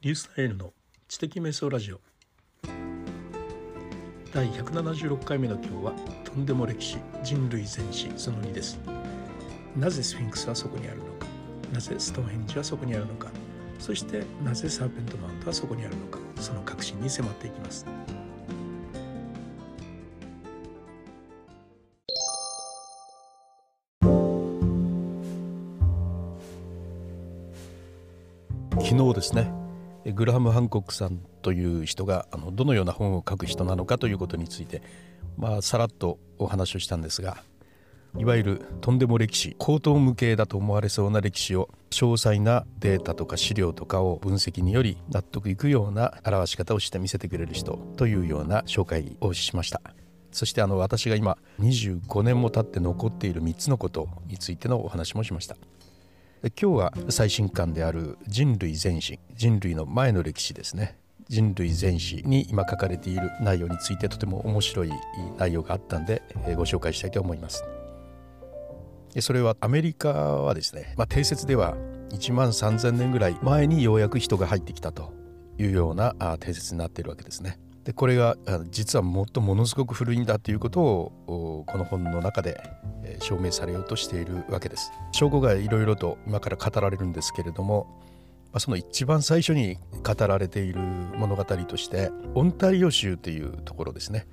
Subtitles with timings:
[0.00, 0.72] ニュースタイルの
[1.08, 1.98] 知的瞑想ラジオ。
[4.32, 8.78] 第176回目の今日はとんでも歴史人類全史その2です。
[9.76, 11.26] なぜスフィンクスはそこにあるのか。
[11.72, 13.28] なぜストーンヘンジはそこにあるのか。
[13.80, 16.20] そしてなぜサーペントマウントはそこにあるのか。
[16.36, 17.84] その核心に迫っていきます。
[28.80, 29.67] 昨日ですね。
[30.12, 34.82] グラハム・ハンコックさんという人があのどのような本を書く人なのかということについて、
[35.36, 37.38] まあ、さらっとお話をしたんですが
[38.16, 49.82] いわゆるとんでも歴史高等無形だと思われそうな歴史を詳細なデータとか資料とかを分析により納得いくような表し方をして見せてくれる人というような紹介をしました。
[50.30, 55.56] そしてあの私が今25年も経って残っている3つのことについてのお話もしました。
[56.40, 60.96] 今日は最新刊である人類全史人類の前の歴史ですね。
[61.28, 64.92] 人類全史に今書かれている内容についてとても面白い
[65.36, 66.22] 内容があったんで
[66.56, 67.64] ご紹介したいと思います。
[69.20, 71.76] それはアメリカはですね、まあ、定説では
[72.10, 75.12] 1万3000年ぐらい前にようやく人が入ってきたと
[75.58, 77.58] いうような定説になっているわけですね。
[77.88, 78.36] でこれが
[78.68, 82.60] 実はもっとものすごく古いんだということをこの本の中で
[83.20, 84.92] 証明されようとしているわけです。
[85.12, 87.86] 証拠がいろいろと今から語られるんですけれども
[88.58, 94.26] その一番最初に語られている物語としてオンタリオ州というところですね。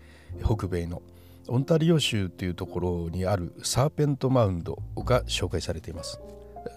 [0.43, 1.01] 北米の。
[1.47, 6.19] オンタリオ州というところにあるサーペントマウンドが紹介されています。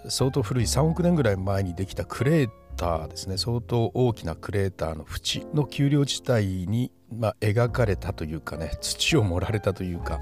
[0.08, 0.64] 相当古い。
[0.64, 3.36] 3億年ぐらい前にできたクレーターですね。
[3.36, 10.20] 相当大きなクレーターの縁の丘陵地帯に、まあ、描かれたというかね土を盛られたというか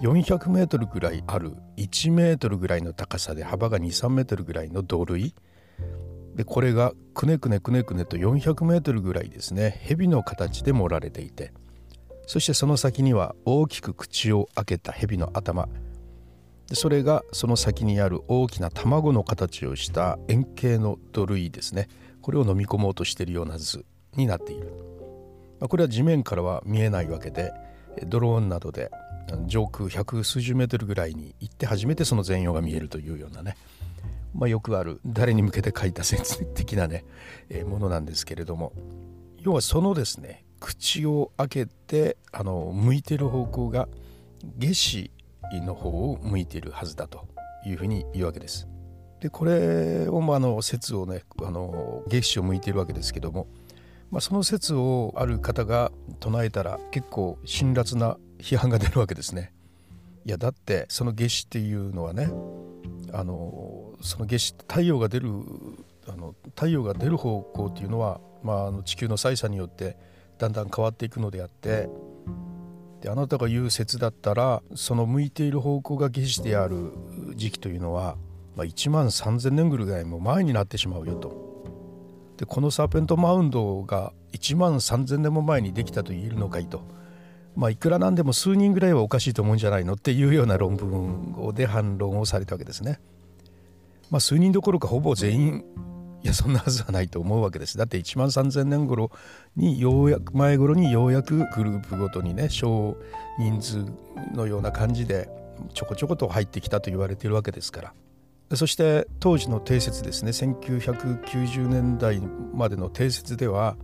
[0.00, 5.34] 400メートルぐらいある1メートルぐらいの高さで幅が23メートルぐらいの土塁。
[6.34, 11.52] でこれがくねくねくねくねと400メートルぐらいですね蛇の形で盛られていて。
[12.26, 15.68] そしてその先には大きく口を開けた蛇の頭。
[16.72, 21.86] でそれがその先にある大きな卵の形をした円形の土塁ですね。
[22.22, 23.84] これを飲み込もうとしているような図
[24.16, 24.72] になっている、
[25.60, 27.52] まあ、これは地面からは見えないわけで
[28.06, 28.90] ドローンなどで
[29.44, 33.58] 上空百数十メートルぐらいに行って初めてその全容が見えるというようなね、
[34.34, 37.04] まあ、よくある誰に向けて書いた説的なね、
[37.50, 38.72] え、ものなんですけれども。
[39.40, 43.88] 要はそのですね口を開けてあの向いてる方向が
[44.58, 45.10] 夏至
[45.60, 47.26] の方を向いているはずだと
[47.66, 48.68] いうふうに言うわけです。
[49.20, 53.46] でこれを、まあ、の説をねあの月子を向いているわけですけども、
[54.10, 59.52] まあ、その説をある方が唱えたら結構辛辣な批判が出るわけですね。
[60.24, 62.30] いやだってその夏至っていうのはね
[63.12, 65.30] あのその夏至太陽が出る
[66.08, 69.96] あの太陽が出る方向っていうのは、まあ、あの地球の採算によって
[70.38, 71.88] だんだん変わっていくのであって
[73.02, 76.92] であなたが言う説だったらその向いている方向が夏至である
[77.34, 78.16] 時期というのは、
[78.56, 81.52] まあ、1万3,000年ぐらいも前になってしまうよと。
[82.36, 86.82] でこのサーペントマウンドが1万3,000年も前にできたと言えるのかいと。
[87.56, 93.00] まあ、いくらなんでも数人ぐらいはおかしいと思うんじゃないのっていうような論文で反論をされたわけですね。
[94.10, 95.64] まあ、数人どころかほぼ全員
[96.22, 99.10] いやそんなはずはないと思うわけですだって1万3,000年頃
[99.56, 102.96] にようやく前頃にようやくグループごとにね少
[103.38, 103.84] 人数
[104.32, 105.28] のような感じで
[105.74, 107.92] ちょこちょこと入ってきたと言われているわけですから。
[108.56, 110.30] そして当時の定説ですね。
[110.30, 112.20] 1990年代
[112.52, 113.76] までの定説では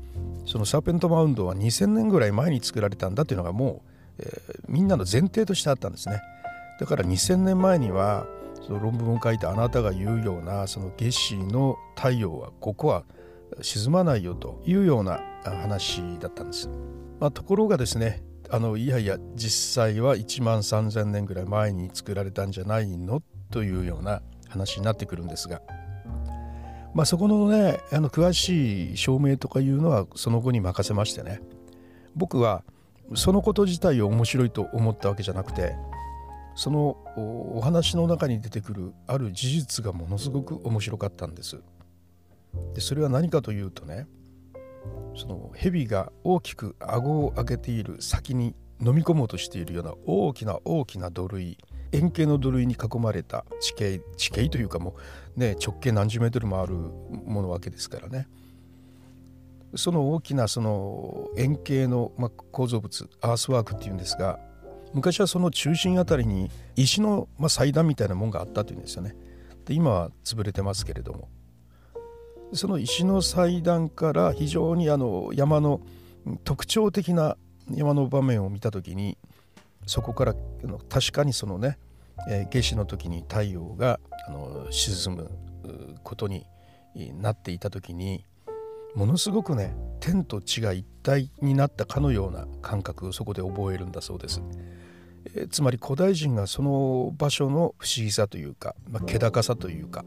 [0.44, 3.82] そのサーペントマウンドは2,000年ぐらい前に作られたんだというのがも
[4.18, 6.20] う、えー、みんなの前提としてあったんですね。
[6.80, 8.26] だから2,000年前には
[8.68, 13.04] その論文を書いたあなたが言うようなその夏至の太陽はここは
[13.62, 16.68] 沈まないよというような話だったんです。
[17.18, 24.20] まあ、ところがですねあのいやいや実際は1万3,000年ぐらい前に作られたんじゃないのというような
[24.50, 25.62] 話になってくるんですが、
[26.92, 31.40] まあ、そこのねあの詳しい証明とかいうのはその後に任せましてね
[32.14, 32.64] 僕は
[33.14, 35.74] そのこと自体を面白いと思ったわけじゃなくて
[36.58, 41.62] そのお話の中に出てくるある事実がものすごく面白かったんです。
[42.74, 44.08] でそれは何かというとね
[45.14, 51.56] その蛇が大きく顎を上げている先に飲み込もうとしているような大きな大きな土塁
[51.92, 54.96] 円形の土塁に囲まれた地形地形というかも
[55.36, 58.26] うね直径何十メートルもあるものわけですからね
[59.76, 64.40] その大きなその円形の、ま構造物アースワークっていうんですが
[64.94, 69.14] 昔はその中心あたりに石の、まあ、祭壇みたいなもんがあったというんですよね。
[69.64, 71.28] で今は潰れてますけれども
[72.54, 75.82] その石の祭壇から非常にあの山の
[76.44, 77.36] 特徴的な
[77.70, 79.18] 山の場面を見た時に
[79.86, 80.34] そこから
[80.88, 81.78] 確かにそのね、
[82.30, 85.30] え、夏至の時に太陽があの沈む
[86.02, 86.46] ことに
[87.20, 88.24] なっていた時に
[88.94, 94.42] ものすごくね天と地が一体になったかのような感覚をそこで覚えるんだそうです。
[95.34, 100.04] えー、つまり古代人がその場所の不思議さというか、まあ、気高さというか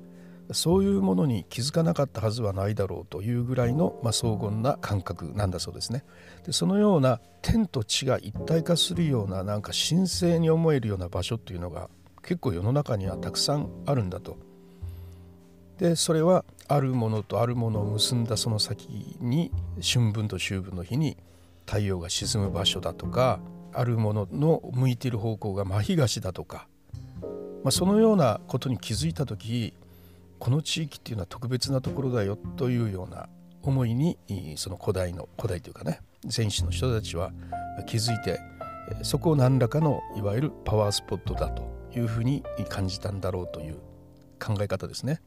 [0.54, 6.04] そういうものに気づかなかったはずはないだろうというぐらいの、まあ、荘厳な感覚なんだそうですね。
[6.46, 11.90] でそのような天と地が一体化するようななんか神聖に思えるような場所っていうのが
[12.22, 14.38] 結構世の中にはたくさんあるんだと。
[15.82, 19.52] でそれはあるものとあるものを結んだその先に
[19.82, 21.18] 春分と秋分の日に
[21.66, 23.40] 太陽が沈む場所だとか
[23.74, 26.68] あるものの向いている方向が真東だとか、
[27.64, 29.74] まあ、そのようなことに気づいた時
[30.38, 33.28] この地域っていうのは特別なところだよというような
[33.64, 34.20] 思いに
[34.58, 37.32] その古代の古代というかね戦士の人たちは
[37.88, 38.40] 気づいて
[39.02, 41.64] そこを何らかのいわゆるパワースポットだと
[41.96, 43.78] いうふうに感じたんだろうという
[44.40, 45.22] 考え方ですね。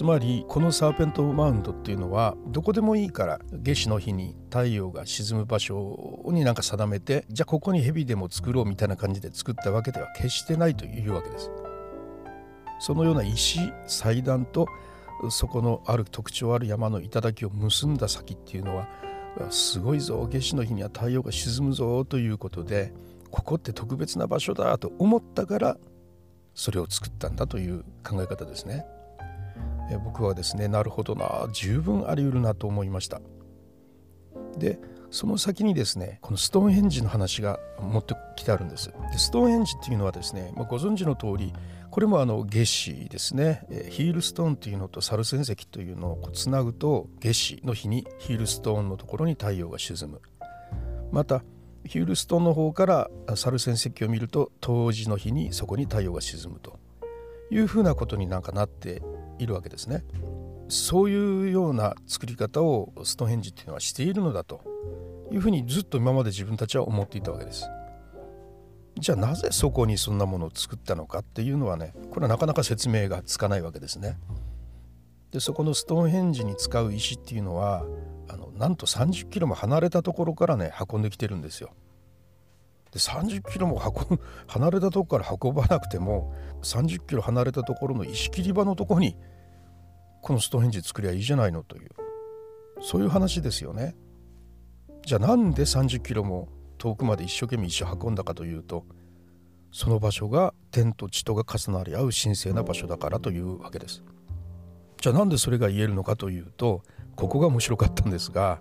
[0.00, 11.50] つまりこのサーペントマウントっていうのはどこでもいいから夏至の日に太陽が沈む場所になんか定めてじゃあここに蛇でも作ろうみたいな感じで作ったわけでは決してないというわけです。
[12.78, 14.68] そのような石祭壇と
[15.28, 18.88] そこのある特徴ある山の頂を結んだ先っていうのは
[19.50, 22.94] すごいぞ夏至の日には太陽が沈むぞということで
[23.30, 25.76] ここって特別な場所だと思ったから
[26.54, 28.86] それを作ったんだという考え方ですね。
[29.90, 33.20] え僕はですねなるほどな十分あり得るなと思いました。
[34.56, 34.78] で
[35.10, 38.92] その先にですねこのストーンヘンジの話が持ってきてあるんです。
[39.12, 41.52] でストーンヘンジっていうのはですね、まあ、ご存知の通り
[41.90, 50.20] これもあの月子ですねヒールストーンというのとサル戦石というのをつなぐと月子の日にヒールストーンのところに太陽が沈む
[51.10, 51.42] また
[51.84, 56.78] ヒールストーンの方からサル戦石を見ると冬至の日にそこに太陽が沈むと
[57.50, 59.02] いうふうなことになんかなって
[59.42, 60.04] いるわけですね。
[60.68, 64.60] そういうような作り方をストーンヘンジっていうのはしているのだと
[65.32, 67.68] いうふうにずっと今まで自分たちは思っていたわけです。
[68.98, 74.18] じゃあなぜそこにそんなものを作ったのかっていうのはねこれはなかなか説明がつかないわけですね。
[75.32, 77.84] でそこのストーンヘンジに使う石っていうのは
[78.28, 81.70] あのなんと30キロも離れたところからね運んできてるんですよ。
[82.92, 89.16] で30キロも運 離れたとこから運ばなくても30キロ離れたところの石切り場のとこに
[90.22, 91.90] このストーンヘンジ作りゃいいじゃないのという
[92.80, 93.94] そういう話ですよね。
[95.06, 96.48] じゃあなんで30キロも
[96.78, 98.84] 遠くまで一生懸命石を運んだかというと
[99.72, 104.02] その場所が天と地とが重なり合う神聖な場所だからというわけです。
[105.00, 106.82] じゃあなんでそれが言えるのかというと
[107.16, 108.60] ここが面白かったんですが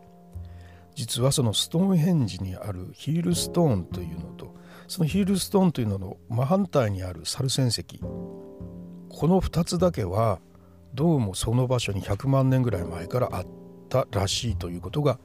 [0.96, 4.56] 実はそのストーンヘンジにあるヒールストーンというのと
[4.88, 10.40] そのヒールストーンというのの真反対にあるサル戦石この2つだけは
[10.94, 13.48] どうもその場所に100万年ぐらい前からあっ
[13.90, 15.20] たらしいということが、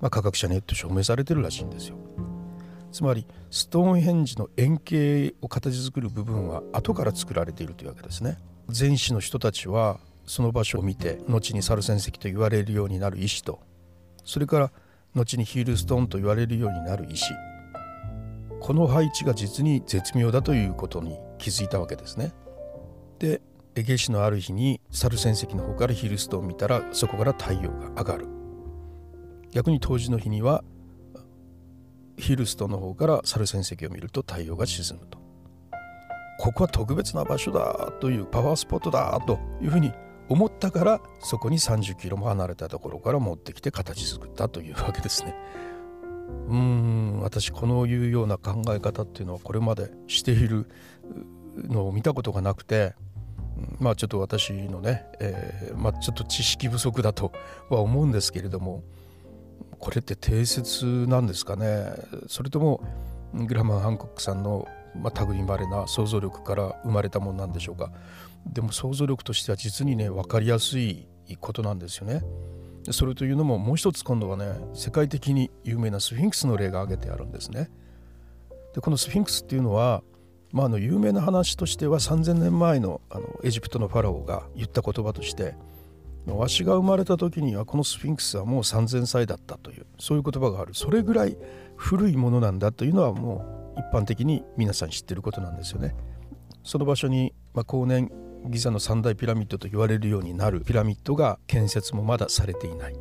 [0.00, 1.96] まあ、科学者によって証明されてるらしいんですよ。
[2.92, 8.38] つまりストーンヘンジの円形を形作る部分は後から作られているというわけですね。
[8.68, 13.60] 前史の人たちはその場所を見て後にサル戦石と言われるようになる石と
[14.24, 14.72] それから
[15.16, 17.24] 後にヒールストーンと言われるようになる石。
[18.60, 22.32] この配置が実に絶妙だということに気づいたわけですね。
[23.18, 23.40] で
[23.74, 28.28] 夏至のある日にサル戦石の方からヒルストーンを見たらそこから太陽が上がる。
[29.52, 30.62] 逆に冬至の日には
[32.18, 35.18] ヒルストの方からサル戦石を見ると太陽が沈むと。
[36.38, 39.92] ここは特別な場所だというパワースポットだというふうに
[40.28, 45.34] 思ったからそこに30キロも離れたところから持ってきて形作ったというわけですね。
[46.48, 50.68] うーん私このいうような考え方っていうのはこれまでしている
[51.56, 52.94] のを見たことがなくて
[53.78, 57.32] まあちょっと私のね、えー、まあ、ちょっと知識不足だと
[57.70, 58.82] は思うんですけれども
[59.78, 61.86] これって定説なんですかね
[62.26, 62.82] それとも
[63.32, 67.90] グラマン・ハンコックさんの、まあ、類まれな想像力から生まれたものなんでしょうか
[68.52, 71.06] でも想像力としては実にね分かりやすい
[71.40, 72.22] ことなんですよね。
[72.92, 77.70] それというのももう一つ今度はね世界的に有名なスフィンクスの例が挙げてあるんですね。
[78.74, 80.02] でこのスフィンクスっていうのは、
[80.52, 85.54] まあ、あの有名な話としては3,000年前のあのエジプトのファラオが言った言葉として
[86.26, 91.36] わしが生まれた時にはこのスフィンクスはもう3,000歳だったというそういう言葉があるそれぐらい
[91.76, 95.94] 古いものなんだというのはもう一般的に皆さん知ってることなんですよね。
[96.64, 98.10] その場所に、まあ、後年
[98.48, 102.96] ギザの三大ピラミッドと言われるようになるピラミッドが建設もまだされていない。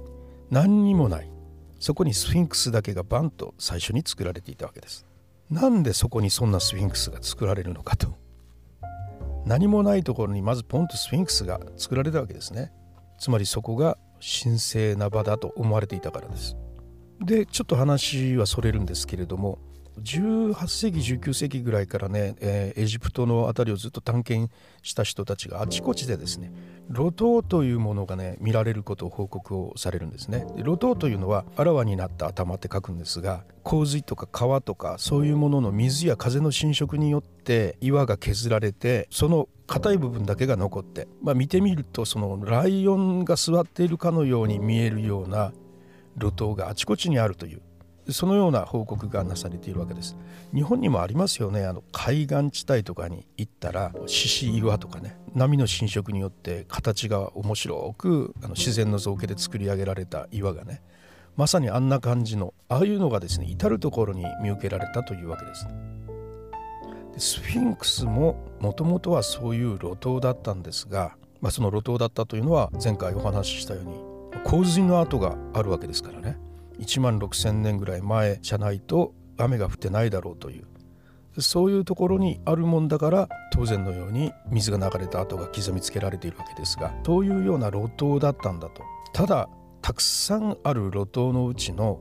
[0.49, 1.31] 何にもない。
[1.79, 5.05] そこにスフィンクスだけがバンと最初に作られていたわけです。
[5.49, 8.15] なんでそこにそんなスフィンクスが作られるのかと。
[9.45, 12.71] 何もないところにまずポンとスフィンクスが作られたわけですね。
[13.19, 16.57] つまりそこが神聖な場だと思われていたからです。
[17.23, 19.59] でちょっと話はそれるんですけれども
[20.01, 26.51] 18世紀19世紀ぐらいからね、えー、エジプトの辺りをずっと探検した人たちがあちこちでですね
[26.93, 30.45] 露頭というものがね見られることを報告をされるんですね。
[30.63, 45.53] 露頭というのはあらわになった頭って書くんですが洪水とか川とかそういうものの水や風の侵食によって岩が削られてその硬い部分だけが残って、まあ、見てみるとそのライオンが座っているかのように見えるような
[46.19, 47.61] 露頭があちこちにあるという
[48.09, 50.15] そのような報告がなされているわけです。
[50.53, 51.65] 日本にもありますよね。
[51.65, 60.81] あの海岸地帯とかに行ったら獅子岩とかね波の侵食によって形が面白くあの自然の造形で作り上げられた岩がね
[61.35, 65.67] まさにあんな感じのああいうのがですね至る所に見受けられたというわけです。
[67.17, 73.93] スフィンクスももともとはそういう路頭だったんですが、まあ、その路頭だったというのは前回お話ししたように
[74.43, 76.37] 洪水の跡があるわけですからね。
[76.79, 80.65] 1万6,000年ぐらい前じゃないと雨が降ってないだろうという。
[81.41, 88.83] そういうところにあるもんだから当然のように水が流れた跡が刻みつけられているわけですがそういうような路頭だったんだと。
[89.11, 89.49] ただ
[89.81, 91.99] たくさんある路頭のうちの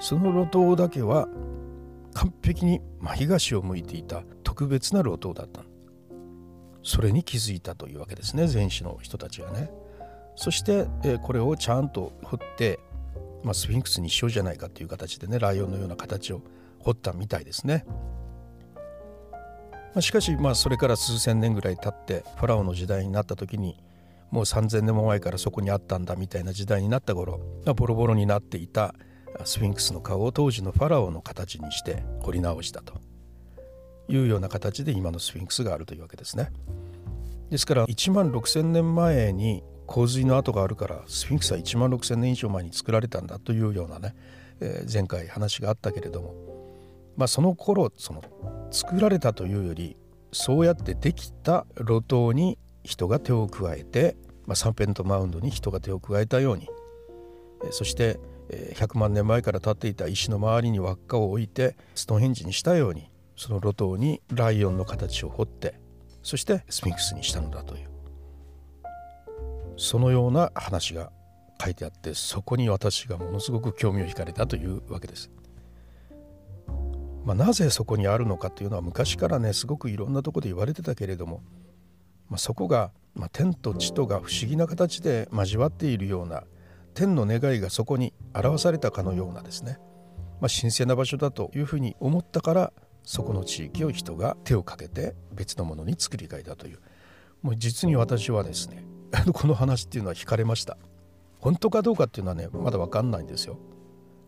[0.00, 1.28] その路頭だけは
[2.12, 5.62] 完璧に真東を向いていた特別な路頭だった
[6.82, 9.70] それに気づいたというわけですね前史の人たちがね。
[10.36, 12.80] そして、えこれをちゃんと掘って
[13.44, 16.40] まあ、スフィンクスにしようじゃないかという形でねライオンのような形を
[16.80, 17.84] 彫ったみたいですね。
[19.94, 23.80] まあ、しかしまあそれから数千年ぐらい経ってファラオの時代になった時に
[24.32, 28.96] もう3,000年も前からそこにあったんだみたいな時代になった頃、ま、ボロボロになっていた
[29.44, 33.00] スフィンクスの顔を当時のファラオの形にして彫り直したと
[34.08, 36.50] いうような形で今のスフィンクスがあるというわけですね。
[37.50, 44.14] ですから1万6,000年前に洪水の跡があるからスフィンクスは1万6,000年以上前に作られたんだというようなね、
[44.60, 46.34] えー、前回話があったけれども、
[47.16, 48.22] まあ、その頃その
[48.70, 49.96] 作られたというより
[50.32, 56.68] そうやってできた路頭に人が手を加えて、まあ、サンペントマウンドに人が手を加えたように、
[57.70, 58.18] そして
[58.50, 65.80] 100万年前から立っていた石の周りに輪っかを置いてストーンヘンジにしたようにその路頭にライオンの形を彫って
[66.22, 67.93] そしてスフィンクスにしたのだという。
[69.76, 71.10] そのような話が
[71.62, 75.30] 書いてあってそこに私がものすごく興味を惹かれたというわけです。
[77.24, 81.42] まあ、なぜそこにあるのかというのは昔からねすごくいろんなとこで言われてたけれども、
[82.28, 86.44] まあ、そこが、まあ、天と地とが不思議な形で交わっているような
[86.92, 89.78] 天の願いがそこに表されたかのようなですね、
[90.40, 92.72] まあ、神聖な場所だというふうに思ったから
[93.04, 96.78] そこの地域を人が手をかけて別のものに作り変えたという
[97.42, 98.84] もう実に私はですね
[99.32, 100.76] この話っていうのは惹かれました。
[101.40, 103.58] 本当かどうかっていうのはねまだ分かんないんですよ。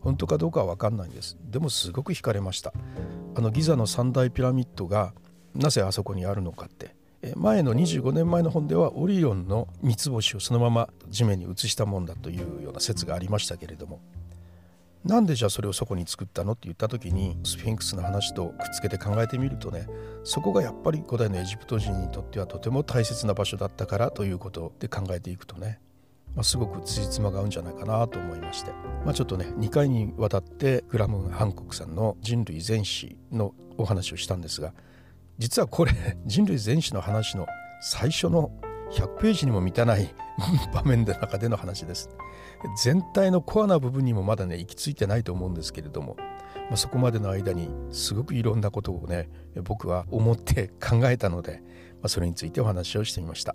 [0.01, 1.37] 本当かどうかは分かんないんです。
[1.43, 2.73] でもすごく惹かれました。
[3.35, 5.15] あのギザの三大ピラミッドが
[5.55, 6.95] なぜあそこにあるのかって。
[7.35, 14.01] 前の25年前の本ではオリオンの三つ星をそのまま地面に移したもんだというような説がありましたけれども。
[15.07, 19.87] なんでじゃあそれをそこに作ったのって言った時にスフィンクスの話とくっつけて考えてみるとね
[20.25, 25.79] そこがやっぱり古代のエジプト人にとってはとても大切な場所だったからということで考えていくとね、
[26.35, 28.73] まあ、すごく辻褄が合うんじゃないかなと思いまして、
[29.05, 34.75] まあ、ちょっとね2回にわたってグラム・ハンコックさんの人類全史のお話をしたんですが
[35.39, 35.93] 実はこれ
[36.27, 37.47] 人類全史の話の
[37.81, 38.51] 最初の
[38.93, 40.15] 100ページにも満たない
[40.73, 42.09] 場面の中での話です。
[42.83, 46.17] 全体のコアな部分にもまだね行き着いてないと思うんですけれども、
[46.69, 49.29] まあ、そこまでの間にすごくいろんなことをね
[49.65, 51.63] 僕は思って考えたので、
[51.95, 53.55] まあ、それについてお話をしてみました。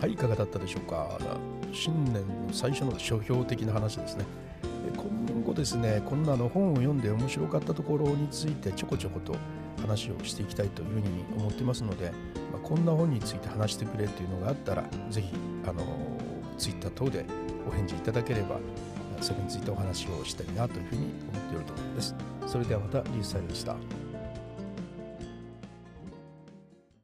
[0.00, 1.18] はい、いかがだったでしょうか？
[1.72, 4.24] 新年の最初の書評的な話ですね。
[5.50, 9.34] 後ですね、こんなの本を読んで面白かったところについてちょこちょこと
[9.80, 12.12] 話をしていきたいというふうに思ってますので、
[12.52, 15.28] まあ、こんな本について話してくれというのがあったら、ぜひ、
[15.66, 15.82] あの、
[16.56, 17.24] ツイッター等で
[17.66, 18.58] お返事いただければ、
[19.20, 22.14] それについてお話をしたいなというふうに思っているところです。
[22.46, 23.76] それではまた、リュウサイでした。